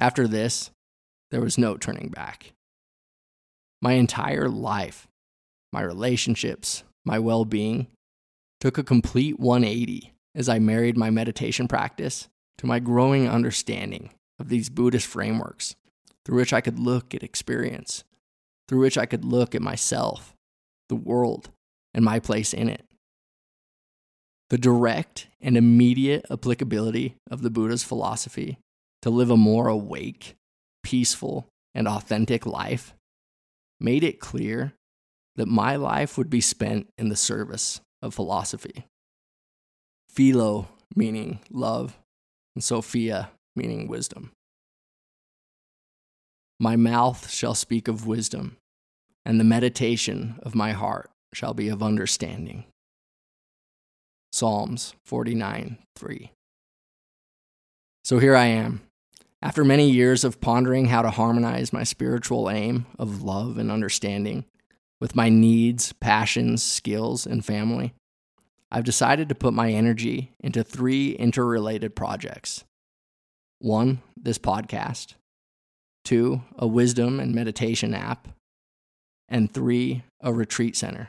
After 0.00 0.26
this, 0.26 0.70
there 1.30 1.40
was 1.40 1.56
no 1.56 1.76
turning 1.76 2.08
back. 2.08 2.52
My 3.80 3.92
entire 3.92 4.48
life, 4.48 5.06
my 5.72 5.82
relationships, 5.82 6.82
my 7.06 7.18
well 7.20 7.44
being, 7.44 7.86
took 8.60 8.76
a 8.76 8.82
complete 8.82 9.38
180 9.38 10.12
as 10.34 10.48
I 10.48 10.58
married 10.58 10.96
my 10.96 11.10
meditation 11.10 11.68
practice 11.68 12.28
to 12.58 12.66
my 12.66 12.80
growing 12.80 13.28
understanding 13.28 14.10
of 14.40 14.48
these 14.48 14.68
Buddhist 14.68 15.06
frameworks 15.06 15.76
through 16.24 16.38
which 16.38 16.52
I 16.52 16.60
could 16.60 16.78
look 16.80 17.14
at 17.14 17.22
experience, 17.22 18.02
through 18.68 18.80
which 18.80 18.98
I 18.98 19.06
could 19.06 19.24
look 19.24 19.54
at 19.54 19.62
myself, 19.62 20.34
the 20.88 20.96
world, 20.96 21.50
and 21.94 22.04
my 22.04 22.18
place 22.18 22.52
in 22.52 22.68
it. 22.68 22.84
The 24.50 24.58
direct 24.58 25.28
and 25.40 25.56
immediate 25.56 26.24
applicability 26.30 27.16
of 27.30 27.42
the 27.42 27.50
Buddha's 27.50 27.84
philosophy 27.84 28.58
to 29.02 29.10
live 29.10 29.30
a 29.30 29.36
more 29.36 29.68
awake, 29.68 30.36
peaceful, 30.82 31.46
and 31.74 31.86
authentic 31.86 32.46
life 32.46 32.94
made 33.78 34.02
it 34.02 34.20
clear 34.20 34.72
that 35.36 35.46
my 35.46 35.76
life 35.76 36.18
would 36.18 36.30
be 36.30 36.40
spent 36.40 36.88
in 36.96 37.10
the 37.10 37.16
service 37.16 37.80
of 38.02 38.14
philosophy. 38.14 38.86
Philo 40.10 40.68
meaning 40.96 41.40
love, 41.50 41.98
and 42.54 42.64
Sophia 42.64 43.30
meaning 43.54 43.86
wisdom. 43.86 44.32
My 46.58 46.74
mouth 46.74 47.30
shall 47.30 47.54
speak 47.54 47.86
of 47.86 48.06
wisdom, 48.06 48.56
and 49.24 49.38
the 49.38 49.44
meditation 49.44 50.40
of 50.42 50.54
my 50.54 50.72
heart 50.72 51.10
shall 51.32 51.54
be 51.54 51.68
of 51.68 51.82
understanding. 51.82 52.64
Psalms 54.32 54.94
49 55.04 55.78
3. 55.96 56.32
So 58.04 58.18
here 58.18 58.36
I 58.36 58.46
am, 58.46 58.82
after 59.42 59.64
many 59.64 59.90
years 59.90 60.24
of 60.24 60.40
pondering 60.40 60.86
how 60.86 61.02
to 61.02 61.10
harmonize 61.10 61.72
my 61.72 61.84
spiritual 61.84 62.50
aim 62.50 62.86
of 62.98 63.22
love 63.22 63.58
and 63.58 63.70
understanding 63.70 64.44
with 65.00 65.14
my 65.14 65.28
needs, 65.28 65.92
passions, 65.92 66.62
skills, 66.62 67.26
and 67.26 67.44
family, 67.44 67.94
I've 68.70 68.84
decided 68.84 69.28
to 69.28 69.34
put 69.34 69.54
my 69.54 69.70
energy 69.70 70.32
into 70.40 70.62
three 70.62 71.12
interrelated 71.12 71.94
projects. 71.94 72.64
One, 73.60 74.02
this 74.16 74.38
podcast. 74.38 75.14
Two, 76.04 76.42
a 76.56 76.66
wisdom 76.66 77.20
and 77.20 77.34
meditation 77.34 77.94
app. 77.94 78.28
And 79.28 79.52
three, 79.52 80.02
a 80.20 80.32
retreat 80.32 80.76
center. 80.76 81.08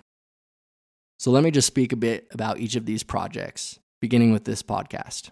So 1.20 1.32
let 1.32 1.44
me 1.44 1.52
just 1.52 1.68
speak 1.68 1.92
a 1.92 1.98
bit 1.98 2.28
about 2.32 2.60
each 2.60 2.78
of 2.78 2.86
these 2.86 3.04
projects, 3.04 3.78
beginning 4.00 4.32
with 4.32 4.46
this 4.46 4.64
podcast. 4.64 5.32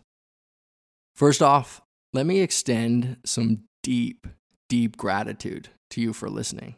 First 1.15 1.41
off, 1.41 1.81
let 2.11 2.25
me 2.25 2.41
extend 2.41 3.17
some 3.25 3.63
deep, 3.83 4.27
deep 4.67 4.97
gratitude 4.97 5.69
to 5.91 6.01
you 6.01 6.11
for 6.11 6.29
listening. 6.29 6.75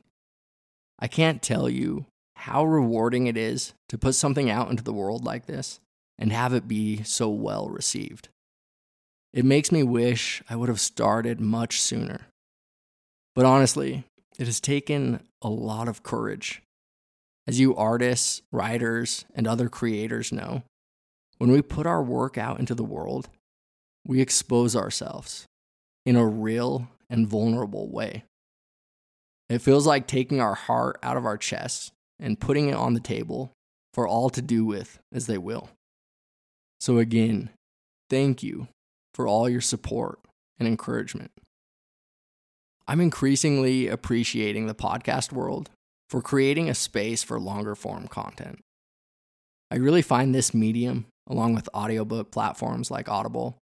I 1.00 1.08
can't 1.08 1.42
tell 1.42 1.68
you 1.68 2.06
how 2.36 2.64
rewarding 2.64 3.26
it 3.26 3.36
is 3.36 3.74
to 3.90 3.98
put 3.98 4.14
something 4.14 4.48
out 4.48 4.70
into 4.70 4.84
the 4.84 4.94
world 4.94 5.26
like 5.26 5.48
this 5.48 5.80
and 6.20 6.32
have 6.32 6.54
it 6.54 6.68
be 6.68 7.02
so 7.02 7.30
well 7.30 7.68
received. 7.68 8.30
It 9.34 9.44
makes 9.44 9.72
me 9.72 9.82
wish 9.82 10.44
I 10.50 10.56
would 10.56 10.70
have 10.70 10.80
started 10.80 11.42
much 11.42 11.82
sooner. 11.82 12.28
But 13.34 13.46
honestly, 13.46 14.04
it 14.38 14.46
has 14.46 14.60
taken 14.60 15.22
a 15.42 15.50
lot 15.50 15.88
of 15.88 16.04
courage. 16.04 16.62
As 17.50 17.60
you 17.60 17.76
artists, 17.76 18.44
writers, 18.52 19.26
and 19.34 19.48
other 19.48 19.70
creators 19.70 20.32
know, 20.32 20.62
when 21.40 21.52
we 21.52 21.64
put 21.64 21.88
our 21.88 22.04
work 22.04 22.38
out 22.38 22.60
into 22.60 22.76
the 22.76 22.84
world, 22.84 23.28
we 24.06 24.22
expose 24.22 24.76
ourselves 24.76 25.48
in 26.06 26.16
a 26.16 26.28
real 26.28 26.90
and 27.10 27.28
vulnerable 27.28 27.90
way. 27.90 28.24
It 29.50 29.64
feels 29.64 29.88
like 29.88 30.06
taking 30.06 30.40
our 30.40 30.54
heart 30.54 31.00
out 31.02 31.18
of 31.18 31.26
our 31.26 31.38
chest 31.40 31.92
and 32.20 32.40
putting 32.40 32.70
it 32.70 32.76
on 32.76 32.94
the 32.94 33.00
table 33.00 33.52
for 33.96 34.08
all 34.08 34.30
to 34.30 34.44
do 34.44 34.64
with 34.64 35.00
as 35.12 35.26
they 35.26 35.40
will. 35.40 35.72
So, 36.80 37.00
again, 37.00 37.50
thank 38.12 38.44
you 38.44 38.68
for 39.16 39.28
all 39.28 39.50
your 39.50 39.60
support 39.60 40.20
and 40.60 40.68
encouragement. 40.68 41.32
I'm 42.88 43.02
increasingly 43.02 43.88
appreciating 43.88 44.68
the 44.68 44.76
podcast 44.76 45.32
world 45.32 45.72
for 46.10 46.22
creating 46.22 46.70
a 46.70 46.76
space 46.76 47.24
for 47.24 47.40
longer 47.40 47.76
form 47.76 48.08
content. 48.08 48.60
I 49.72 49.76
really 49.76 50.02
find 50.02 50.34
this 50.34 50.54
medium, 50.54 51.06
along 51.28 51.54
with 51.54 51.70
audiobook 51.76 52.32
platforms 52.32 52.90
like 52.90 53.08
Audible, 53.08 53.58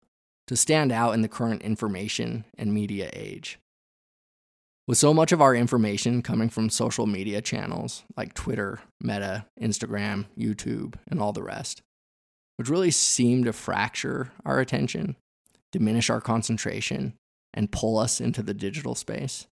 to 0.48 0.56
stand 0.56 0.90
out 0.90 1.14
in 1.14 1.22
the 1.22 1.28
current 1.28 1.62
information 1.62 2.44
and 2.58 2.74
media 2.74 3.08
age. 3.12 3.58
With 4.88 4.98
so 4.98 5.14
much 5.14 5.30
of 5.30 5.40
our 5.40 5.54
information 5.54 6.22
coming 6.22 6.48
from 6.48 6.68
social 6.68 7.06
media 7.06 7.40
channels 7.40 8.02
like 8.16 8.34
Twitter, 8.34 8.80
Meta, 9.00 9.46
Instagram, 9.60 10.26
YouTube, 10.36 10.94
and 11.08 11.20
all 11.20 11.32
the 11.32 11.44
rest, 11.44 11.82
which 12.56 12.68
really 12.68 12.90
seem 12.90 13.44
to 13.44 13.52
fracture 13.52 14.32
our 14.44 14.58
attention, 14.58 15.14
diminish 15.70 16.10
our 16.10 16.20
concentration, 16.20 17.14
and 17.54 17.70
pull 17.70 17.96
us 17.96 18.20
into 18.20 18.42
the 18.42 18.54
digital 18.54 18.96
space, 18.96 19.46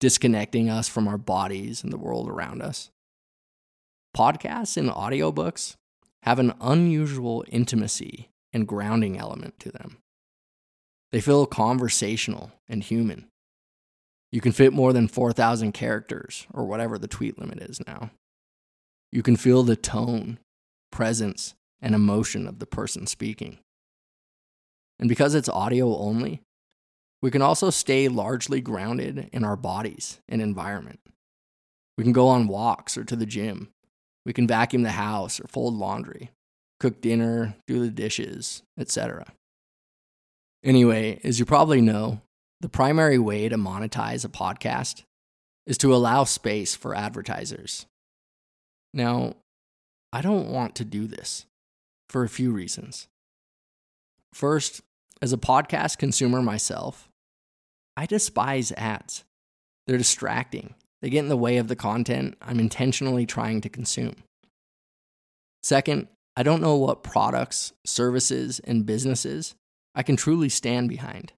disconnecting 0.00 0.70
us 0.70 0.88
from 0.88 1.08
our 1.08 1.18
bodies 1.18 1.82
and 1.82 1.92
the 1.92 1.98
world 1.98 2.28
around 2.28 2.62
us. 2.62 2.90
Podcasts 4.16 4.76
and 4.76 4.90
audiobooks 4.90 5.76
have 6.22 6.38
an 6.38 6.54
unusual 6.60 7.44
intimacy 7.48 8.28
and 8.52 8.66
grounding 8.66 9.18
element 9.18 9.58
to 9.60 9.70
them. 9.70 9.98
They 11.12 11.20
feel 11.20 11.46
conversational 11.46 12.52
and 12.68 12.82
human. 12.82 13.28
You 14.30 14.40
can 14.40 14.52
fit 14.52 14.72
more 14.72 14.92
than 14.92 15.08
4,000 15.08 15.72
characters, 15.72 16.46
or 16.52 16.66
whatever 16.66 16.98
the 16.98 17.08
tweet 17.08 17.38
limit 17.38 17.60
is 17.60 17.80
now. 17.86 18.10
You 19.10 19.22
can 19.22 19.36
feel 19.36 19.62
the 19.62 19.76
tone, 19.76 20.38
presence, 20.92 21.54
and 21.80 21.94
emotion 21.94 22.46
of 22.46 22.58
the 22.58 22.66
person 22.66 23.06
speaking. 23.06 23.58
And 24.98 25.08
because 25.08 25.34
it's 25.34 25.48
audio 25.48 25.96
only, 25.96 26.42
we 27.22 27.30
can 27.30 27.42
also 27.42 27.70
stay 27.70 28.08
largely 28.08 28.60
grounded 28.60 29.28
in 29.32 29.44
our 29.44 29.56
bodies 29.56 30.20
and 30.28 30.40
environment. 30.40 31.00
We 31.96 32.04
can 32.04 32.12
go 32.12 32.28
on 32.28 32.46
walks 32.46 32.96
or 32.96 33.04
to 33.04 33.16
the 33.16 33.26
gym. 33.26 33.70
We 34.24 34.32
can 34.32 34.46
vacuum 34.46 34.82
the 34.82 34.90
house 34.92 35.40
or 35.40 35.48
fold 35.48 35.74
laundry, 35.74 36.30
cook 36.78 37.00
dinner, 37.00 37.56
do 37.66 37.80
the 37.80 37.90
dishes, 37.90 38.62
etc. 38.78 39.32
Anyway, 40.62 41.20
as 41.24 41.38
you 41.38 41.44
probably 41.44 41.80
know, 41.80 42.20
the 42.60 42.68
primary 42.68 43.18
way 43.18 43.48
to 43.48 43.56
monetize 43.56 44.24
a 44.24 44.28
podcast 44.28 45.02
is 45.66 45.78
to 45.78 45.94
allow 45.94 46.24
space 46.24 46.74
for 46.74 46.94
advertisers. 46.94 47.86
Now, 48.92 49.34
I 50.12 50.22
don't 50.22 50.48
want 50.48 50.74
to 50.76 50.84
do 50.84 51.06
this 51.06 51.46
for 52.08 52.22
a 52.22 52.28
few 52.28 52.50
reasons. 52.50 53.06
First, 54.32 54.82
as 55.20 55.32
a 55.32 55.38
podcast 55.38 55.98
consumer 55.98 56.42
myself, 56.42 57.08
I 57.96 58.06
despise 58.06 58.72
ads. 58.76 59.24
They're 59.86 59.98
distracting, 59.98 60.74
they 61.00 61.10
get 61.10 61.20
in 61.20 61.28
the 61.28 61.36
way 61.36 61.56
of 61.56 61.68
the 61.68 61.76
content 61.76 62.36
I'm 62.42 62.60
intentionally 62.60 63.26
trying 63.26 63.60
to 63.62 63.68
consume. 63.68 64.16
Second, 65.62 66.08
I 66.36 66.42
don't 66.42 66.62
know 66.62 66.76
what 66.76 67.02
products, 67.02 67.72
services, 67.84 68.60
and 68.60 68.86
businesses 68.86 69.54
I 69.94 70.02
can 70.02 70.16
truly 70.16 70.48
stand 70.48 70.88
behind. 70.88 71.32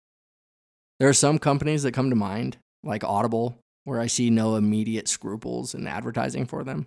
There 0.99 1.09
are 1.09 1.15
some 1.15 1.39
companies 1.39 1.83
that 1.85 1.95
come 1.95 2.11
to 2.11 2.17
mind, 2.17 2.59
like 2.83 3.03
Audible, 3.05 3.59
where 3.85 4.01
I 4.01 4.07
see 4.07 4.29
no 4.29 4.57
immediate 4.57 5.09
scruples 5.09 5.75
in 5.75 5.87
advertising 5.87 6.45
for 6.45 6.63
them. 6.63 6.87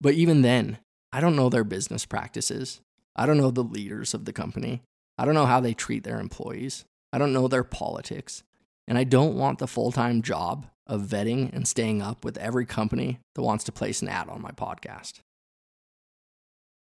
But 0.00 0.14
even 0.14 0.42
then, 0.42 0.78
I 1.12 1.20
don't 1.20 1.36
know 1.36 1.48
their 1.48 1.64
business 1.64 2.04
practices. 2.04 2.80
I 3.16 3.24
don't 3.24 3.38
know 3.38 3.50
the 3.50 3.64
leaders 3.64 4.12
of 4.12 4.26
the 4.26 4.32
company. 4.32 4.82
I 5.18 5.24
don't 5.24 5.34
know 5.34 5.46
how 5.46 5.60
they 5.60 5.74
treat 5.74 6.04
their 6.04 6.20
employees. 6.20 6.84
I 7.12 7.18
don't 7.18 7.32
know 7.32 7.48
their 7.48 7.64
politics. 7.64 8.42
And 8.86 8.96
I 8.96 9.04
don't 9.04 9.36
want 9.36 9.58
the 9.58 9.66
full 9.66 9.92
time 9.92 10.22
job 10.22 10.66
of 10.86 11.02
vetting 11.02 11.52
and 11.52 11.68
staying 11.68 12.00
up 12.00 12.24
with 12.24 12.38
every 12.38 12.64
company 12.64 13.18
that 13.34 13.42
wants 13.42 13.64
to 13.64 13.72
place 13.72 14.00
an 14.00 14.08
ad 14.08 14.28
on 14.28 14.40
my 14.40 14.50
podcast. 14.52 15.20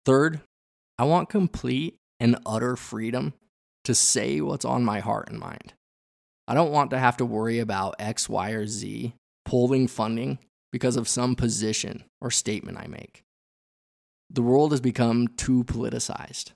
Third, 0.05 0.41
I 0.97 1.05
want 1.05 1.29
complete 1.29 1.95
and 2.19 2.37
utter 2.45 2.75
freedom 2.75 3.33
to 3.85 3.95
say 3.95 4.41
what's 4.41 4.65
on 4.65 4.83
my 4.83 4.99
heart 4.99 5.29
and 5.29 5.39
mind. 5.39 5.73
I 6.47 6.53
don't 6.53 6.71
want 6.71 6.91
to 6.91 6.99
have 6.99 7.17
to 7.17 7.25
worry 7.25 7.59
about 7.59 7.95
X, 7.99 8.27
Y, 8.27 8.51
or 8.51 8.67
Z 8.67 9.13
pulling 9.45 9.87
funding 9.87 10.39
because 10.71 10.95
of 10.95 11.07
some 11.07 11.35
position 11.35 12.03
or 12.21 12.29
statement 12.29 12.77
I 12.77 12.87
make. 12.87 13.23
The 14.29 14.43
world 14.43 14.71
has 14.71 14.81
become 14.81 15.27
too 15.29 15.63
politicized. 15.63 16.51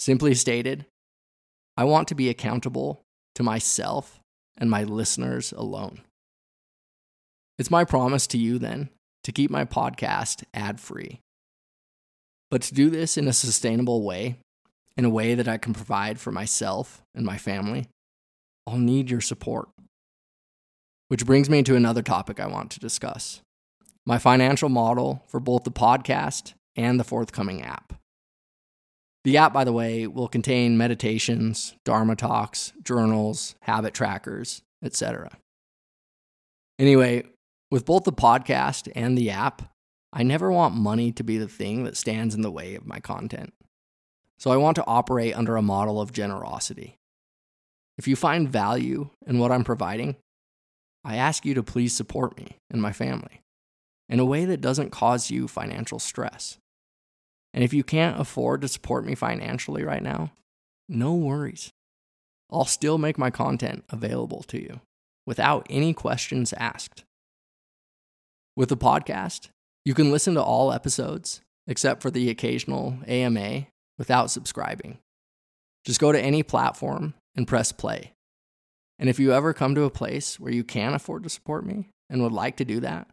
Simply 0.00 0.34
stated, 0.34 0.86
I 1.76 1.84
want 1.84 2.08
to 2.08 2.14
be 2.14 2.30
accountable 2.30 3.02
to 3.34 3.42
myself 3.42 4.18
and 4.56 4.70
my 4.70 4.82
listeners 4.82 5.52
alone. 5.52 6.00
It's 7.58 7.70
my 7.70 7.84
promise 7.84 8.26
to 8.28 8.38
you 8.38 8.58
then 8.58 8.88
to 9.24 9.32
keep 9.32 9.50
my 9.50 9.66
podcast 9.66 10.42
ad 10.54 10.80
free. 10.80 11.20
But 12.50 12.62
to 12.62 12.74
do 12.74 12.88
this 12.88 13.18
in 13.18 13.28
a 13.28 13.34
sustainable 13.34 14.02
way, 14.02 14.38
in 14.96 15.04
a 15.04 15.10
way 15.10 15.34
that 15.34 15.48
I 15.48 15.58
can 15.58 15.74
provide 15.74 16.18
for 16.18 16.32
myself 16.32 17.02
and 17.14 17.26
my 17.26 17.36
family, 17.36 17.86
I'll 18.66 18.78
need 18.78 19.10
your 19.10 19.20
support. 19.20 19.68
Which 21.08 21.26
brings 21.26 21.50
me 21.50 21.62
to 21.64 21.76
another 21.76 22.00
topic 22.00 22.40
I 22.40 22.46
want 22.46 22.70
to 22.70 22.80
discuss 22.80 23.42
my 24.06 24.16
financial 24.16 24.70
model 24.70 25.22
for 25.28 25.40
both 25.40 25.64
the 25.64 25.70
podcast 25.70 26.54
and 26.74 26.98
the 26.98 27.04
forthcoming 27.04 27.60
app. 27.60 27.99
The 29.24 29.36
app, 29.36 29.52
by 29.52 29.64
the 29.64 29.72
way, 29.72 30.06
will 30.06 30.28
contain 30.28 30.78
meditations, 30.78 31.74
Dharma 31.84 32.16
talks, 32.16 32.72
journals, 32.82 33.54
habit 33.62 33.92
trackers, 33.92 34.62
etc. 34.82 35.30
Anyway, 36.78 37.24
with 37.70 37.84
both 37.84 38.04
the 38.04 38.12
podcast 38.12 38.90
and 38.94 39.16
the 39.16 39.30
app, 39.30 39.62
I 40.12 40.22
never 40.22 40.50
want 40.50 40.74
money 40.74 41.12
to 41.12 41.22
be 41.22 41.38
the 41.38 41.48
thing 41.48 41.84
that 41.84 41.96
stands 41.96 42.34
in 42.34 42.42
the 42.42 42.50
way 42.50 42.74
of 42.74 42.86
my 42.86 42.98
content. 42.98 43.52
So 44.38 44.50
I 44.50 44.56
want 44.56 44.76
to 44.76 44.86
operate 44.86 45.36
under 45.36 45.56
a 45.56 45.62
model 45.62 46.00
of 46.00 46.12
generosity. 46.12 46.96
If 47.98 48.08
you 48.08 48.16
find 48.16 48.48
value 48.48 49.10
in 49.26 49.38
what 49.38 49.52
I'm 49.52 49.64
providing, 49.64 50.16
I 51.04 51.16
ask 51.16 51.44
you 51.44 51.52
to 51.54 51.62
please 51.62 51.94
support 51.94 52.38
me 52.38 52.56
and 52.70 52.80
my 52.80 52.92
family 52.92 53.42
in 54.08 54.18
a 54.18 54.24
way 54.24 54.46
that 54.46 54.62
doesn't 54.62 54.90
cause 54.90 55.30
you 55.30 55.46
financial 55.46 55.98
stress. 55.98 56.56
And 57.52 57.64
if 57.64 57.72
you 57.72 57.82
can't 57.82 58.20
afford 58.20 58.60
to 58.60 58.68
support 58.68 59.04
me 59.04 59.14
financially 59.14 59.84
right 59.84 60.02
now, 60.02 60.32
no 60.88 61.14
worries. 61.14 61.72
I'll 62.50 62.64
still 62.64 62.98
make 62.98 63.18
my 63.18 63.30
content 63.30 63.84
available 63.90 64.42
to 64.44 64.60
you 64.60 64.80
without 65.26 65.66
any 65.70 65.92
questions 65.92 66.52
asked. 66.54 67.04
With 68.56 68.68
the 68.68 68.76
podcast, 68.76 69.48
you 69.84 69.94
can 69.94 70.10
listen 70.10 70.34
to 70.34 70.42
all 70.42 70.72
episodes 70.72 71.40
except 71.66 72.02
for 72.02 72.10
the 72.10 72.28
occasional 72.28 72.98
AMA 73.06 73.66
without 73.98 74.30
subscribing. 74.30 74.98
Just 75.84 76.00
go 76.00 76.12
to 76.12 76.20
any 76.20 76.42
platform 76.42 77.14
and 77.36 77.46
press 77.46 77.72
play. 77.72 78.12
And 78.98 79.08
if 79.08 79.18
you 79.18 79.32
ever 79.32 79.54
come 79.54 79.74
to 79.76 79.84
a 79.84 79.90
place 79.90 80.38
where 80.38 80.52
you 80.52 80.64
can 80.64 80.92
afford 80.92 81.22
to 81.22 81.30
support 81.30 81.64
me 81.64 81.88
and 82.10 82.22
would 82.22 82.32
like 82.32 82.56
to 82.56 82.64
do 82.64 82.80
that, 82.80 83.08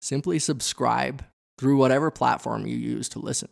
simply 0.00 0.38
subscribe 0.38 1.24
through 1.58 1.76
whatever 1.76 2.10
platform 2.10 2.66
you 2.66 2.76
use 2.76 3.08
to 3.10 3.18
listen. 3.18 3.48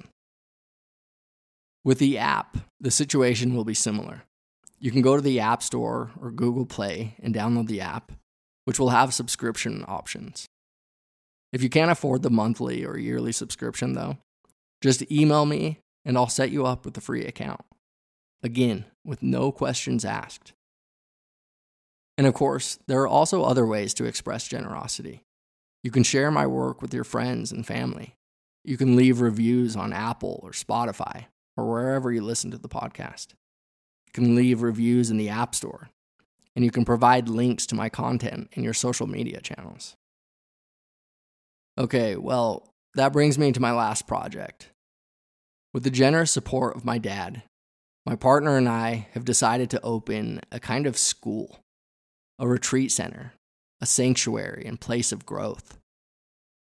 With 1.84 1.98
the 1.98 2.16
app, 2.16 2.58
the 2.80 2.92
situation 2.92 3.56
will 3.56 3.64
be 3.64 3.74
similar. 3.74 4.22
You 4.78 4.92
can 4.92 5.02
go 5.02 5.16
to 5.16 5.22
the 5.22 5.40
App 5.40 5.62
Store 5.62 6.12
or 6.20 6.30
Google 6.30 6.66
Play 6.66 7.16
and 7.20 7.34
download 7.34 7.66
the 7.66 7.80
app, 7.80 8.12
which 8.64 8.78
will 8.78 8.90
have 8.90 9.14
subscription 9.14 9.84
options. 9.88 10.46
If 11.52 11.62
you 11.62 11.68
can't 11.68 11.90
afford 11.90 12.22
the 12.22 12.30
monthly 12.30 12.84
or 12.84 12.96
yearly 12.96 13.32
subscription, 13.32 13.94
though, 13.94 14.18
just 14.80 15.10
email 15.10 15.44
me 15.44 15.78
and 16.04 16.16
I'll 16.16 16.28
set 16.28 16.50
you 16.50 16.66
up 16.66 16.84
with 16.84 16.96
a 16.96 17.00
free 17.00 17.24
account. 17.24 17.60
Again, 18.42 18.84
with 19.04 19.22
no 19.22 19.52
questions 19.52 20.04
asked. 20.04 20.52
And 22.16 22.26
of 22.26 22.34
course, 22.34 22.78
there 22.86 23.00
are 23.02 23.08
also 23.08 23.42
other 23.42 23.66
ways 23.66 23.92
to 23.94 24.04
express 24.04 24.46
generosity. 24.46 25.24
You 25.82 25.90
can 25.90 26.04
share 26.04 26.30
my 26.30 26.46
work 26.46 26.80
with 26.80 26.94
your 26.94 27.04
friends 27.04 27.50
and 27.50 27.66
family. 27.66 28.14
You 28.64 28.76
can 28.76 28.94
leave 28.94 29.20
reviews 29.20 29.74
on 29.74 29.92
Apple 29.92 30.38
or 30.42 30.52
Spotify 30.52 31.26
or 31.56 31.68
wherever 31.68 32.12
you 32.12 32.22
listen 32.22 32.50
to 32.50 32.58
the 32.58 32.68
podcast. 32.68 33.28
You 34.06 34.12
can 34.12 34.34
leave 34.34 34.62
reviews 34.62 35.10
in 35.10 35.16
the 35.16 35.28
App 35.28 35.54
Store, 35.54 35.90
and 36.54 36.64
you 36.64 36.70
can 36.70 36.84
provide 36.84 37.28
links 37.28 37.66
to 37.66 37.74
my 37.74 37.88
content 37.88 38.48
in 38.52 38.62
your 38.62 38.74
social 38.74 39.06
media 39.06 39.40
channels. 39.40 39.94
Okay, 41.78 42.16
well, 42.16 42.68
that 42.94 43.12
brings 43.12 43.38
me 43.38 43.52
to 43.52 43.60
my 43.60 43.72
last 43.72 44.06
project. 44.06 44.70
With 45.72 45.84
the 45.84 45.90
generous 45.90 46.30
support 46.30 46.76
of 46.76 46.84
my 46.84 46.98
dad, 46.98 47.42
my 48.04 48.16
partner 48.16 48.56
and 48.56 48.68
I 48.68 49.08
have 49.12 49.24
decided 49.24 49.70
to 49.70 49.80
open 49.82 50.40
a 50.50 50.60
kind 50.60 50.86
of 50.86 50.98
school, 50.98 51.60
a 52.38 52.46
retreat 52.46 52.92
center, 52.92 53.32
a 53.80 53.86
sanctuary 53.86 54.64
and 54.66 54.80
place 54.80 55.12
of 55.12 55.24
growth, 55.24 55.78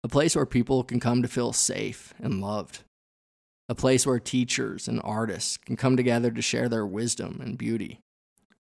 a 0.02 0.08
place 0.08 0.34
where 0.34 0.46
people 0.46 0.84
can 0.84 1.00
come 1.00 1.22
to 1.22 1.28
feel 1.28 1.52
safe 1.52 2.14
and 2.18 2.40
loved 2.40 2.80
a 3.68 3.74
place 3.74 4.06
where 4.06 4.18
teachers 4.18 4.88
and 4.88 5.00
artists 5.04 5.56
can 5.56 5.76
come 5.76 5.96
together 5.96 6.30
to 6.30 6.42
share 6.42 6.68
their 6.68 6.86
wisdom 6.86 7.40
and 7.42 7.56
beauty, 7.56 8.00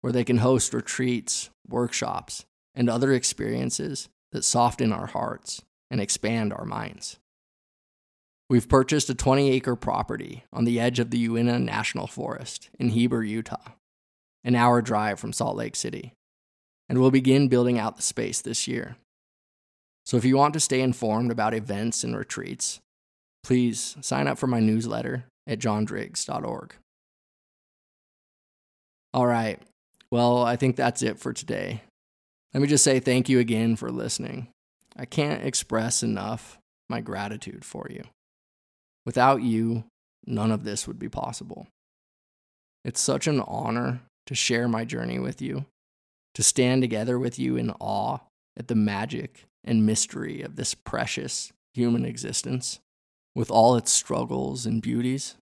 where 0.01 0.13
they 0.13 0.23
can 0.23 0.37
host 0.37 0.73
retreats, 0.73 1.49
workshops, 1.67 2.45
and 2.75 2.89
other 2.89 3.11
experiences 3.11 4.09
that 4.31 4.43
soften 4.43 4.91
our 4.91 5.07
hearts 5.07 5.61
and 5.91 5.99
expand 6.01 6.53
our 6.53 6.65
minds. 6.65 7.19
We've 8.49 8.67
purchased 8.67 9.09
a 9.09 9.15
20 9.15 9.49
acre 9.51 9.75
property 9.75 10.43
on 10.51 10.65
the 10.65 10.79
edge 10.79 10.99
of 10.99 11.11
the 11.11 11.17
Uinta 11.17 11.59
National 11.59 12.07
Forest 12.07 12.69
in 12.79 12.89
Heber, 12.89 13.23
Utah, 13.23 13.71
an 14.43 14.55
hour 14.55 14.81
drive 14.81 15.19
from 15.19 15.33
Salt 15.33 15.55
Lake 15.55 15.75
City, 15.75 16.13
and 16.89 16.99
we'll 16.99 17.11
begin 17.11 17.47
building 17.47 17.79
out 17.79 17.95
the 17.95 18.01
space 18.01 18.41
this 18.41 18.67
year. 18.67 18.97
So 20.05 20.17
if 20.17 20.25
you 20.25 20.35
want 20.35 20.53
to 20.53 20.59
stay 20.59 20.81
informed 20.81 21.31
about 21.31 21.53
events 21.53 22.03
and 22.03 22.15
retreats, 22.15 22.81
please 23.43 23.97
sign 24.01 24.27
up 24.27 24.37
for 24.37 24.47
my 24.47 24.59
newsletter 24.59 25.25
at 25.47 25.59
johndriggs.org. 25.59 26.75
All 29.13 29.27
right. 29.27 29.59
Well, 30.11 30.43
I 30.43 30.55
think 30.55 30.75
that's 30.75 31.01
it 31.01 31.19
for 31.19 31.33
today. 31.33 31.81
Let 32.53 32.61
me 32.61 32.67
just 32.67 32.83
say 32.83 32.99
thank 32.99 33.29
you 33.29 33.39
again 33.39 33.75
for 33.75 33.91
listening. 33.91 34.47
I 34.95 35.05
can't 35.05 35.43
express 35.43 36.03
enough 36.03 36.57
my 36.89 37.01
gratitude 37.01 37.65
for 37.65 37.87
you. 37.89 38.03
Without 39.05 39.41
you, 39.41 39.85
none 40.25 40.51
of 40.51 40.63
this 40.63 40.87
would 40.87 40.99
be 40.99 41.09
possible. 41.09 41.67
It's 42.85 43.01
such 43.01 43.27
an 43.27 43.41
honor 43.41 44.01
to 44.27 44.35
share 44.35 44.67
my 44.67 44.85
journey 44.85 45.19
with 45.19 45.41
you, 45.41 45.65
to 46.35 46.43
stand 46.43 46.81
together 46.81 47.17
with 47.17 47.39
you 47.39 47.57
in 47.57 47.71
awe 47.79 48.19
at 48.57 48.67
the 48.67 48.75
magic 48.75 49.45
and 49.63 49.85
mystery 49.85 50.41
of 50.41 50.55
this 50.55 50.75
precious 50.75 51.51
human 51.73 52.05
existence 52.05 52.79
with 53.35 53.49
all 53.49 53.75
its 53.75 53.91
struggles 53.91 54.65
and 54.65 54.81
beauties. 54.81 55.35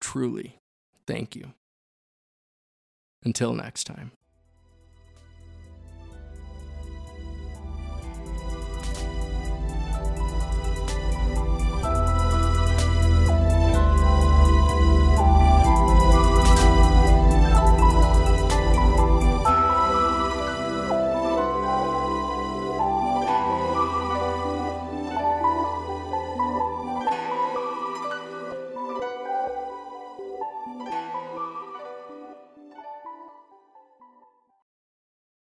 Truly, 0.00 0.58
thank 1.06 1.34
you. 1.36 1.52
Until 3.24 3.52
next 3.54 3.84
time. 3.84 4.12